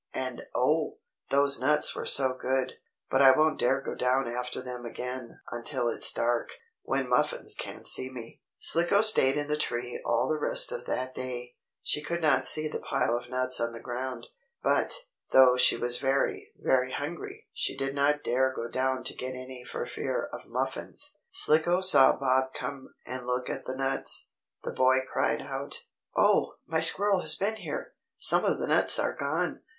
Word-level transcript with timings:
And 0.15 0.47
oh! 0.55 0.97
those 1.29 1.59
nuts 1.59 1.95
were 1.95 2.07
so 2.07 2.33
good. 2.33 2.73
But 3.11 3.21
I 3.21 3.37
won't 3.37 3.59
dare 3.59 3.79
go 3.81 3.93
down 3.93 4.27
after 4.27 4.59
them 4.59 4.83
again 4.83 5.41
until 5.51 5.89
it's 5.89 6.11
dark, 6.11 6.49
when 6.81 7.07
Muffins 7.07 7.53
can't 7.53 7.85
see 7.87 8.09
me." 8.09 8.41
Slicko 8.57 9.01
stayed 9.03 9.37
in 9.37 9.45
the 9.47 9.55
tree 9.55 10.01
all 10.03 10.27
the 10.27 10.39
rest 10.39 10.71
of 10.71 10.87
that 10.87 11.13
day. 11.13 11.55
She 11.83 12.01
could 12.01 12.23
see 12.47 12.67
the 12.67 12.79
pile 12.79 13.15
of 13.15 13.29
nuts 13.29 13.59
on 13.59 13.73
the 13.73 13.79
ground, 13.79 14.25
but, 14.63 14.91
though 15.33 15.55
she 15.55 15.77
was 15.77 15.99
very, 15.99 16.51
very 16.59 16.91
hungry, 16.93 17.47
she 17.53 17.77
did 17.77 17.93
not 17.93 18.23
dare 18.23 18.51
go 18.55 18.67
down 18.69 19.03
to 19.03 19.13
get 19.13 19.35
any 19.35 19.63
for 19.63 19.85
fear 19.85 20.25
of 20.33 20.47
Muffins. 20.47 21.15
Slicko 21.29 21.79
saw 21.81 22.13
Bob 22.17 22.55
come 22.55 22.91
and 23.05 23.27
look 23.27 23.51
at 23.51 23.65
the 23.65 23.75
nuts. 23.75 24.29
The 24.63 24.71
boy 24.73 25.01
cried 25.13 25.43
out: 25.43 25.83
"Oh, 26.15 26.55
my 26.65 26.79
squirrel 26.79 27.19
has 27.21 27.35
been 27.35 27.57
here! 27.57 27.93
Some 28.17 28.43
of 28.43 28.57
the 28.57 28.65
nuts 28.65 28.97
are 28.97 29.13
gone! 29.13 29.61